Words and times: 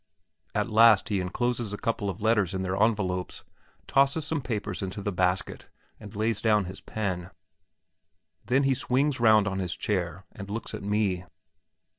At 0.55 0.67
last 0.71 1.09
he 1.09 1.21
encloses 1.21 1.73
a 1.73 1.77
couple 1.77 2.09
of 2.09 2.23
letters 2.23 2.55
in 2.55 2.63
their 2.63 2.75
envelopes, 2.81 3.43
tosses 3.85 4.25
some 4.25 4.41
papers 4.41 4.81
into 4.81 4.99
the 4.99 5.11
basket, 5.11 5.67
and 5.99 6.15
lays 6.15 6.41
down 6.41 6.65
his 6.65 6.81
pen. 6.81 7.29
Then 8.43 8.63
he 8.63 8.73
swings 8.73 9.19
round 9.19 9.47
on 9.47 9.59
his 9.59 9.75
chair, 9.75 10.25
and 10.31 10.49
looks 10.49 10.73
at 10.73 10.81
me. 10.81 11.25